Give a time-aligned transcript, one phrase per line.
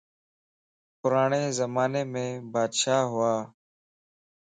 [1.01, 3.33] پراڙي زماني مَ بادشاهه ھُوا